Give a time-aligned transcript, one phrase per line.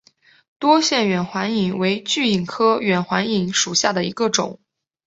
[0.57, 4.59] 多腺远环蚓为巨蚓科远环蚓属下的一个种。